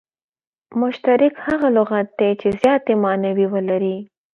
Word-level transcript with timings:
مشترک 0.81 1.33
هغه 1.45 1.67
لغت 1.77 2.07
دئ، 2.19 2.31
چي 2.41 2.49
زیاتي 2.61 2.93
ماناوي 3.03 3.45
ولري. 3.53 3.95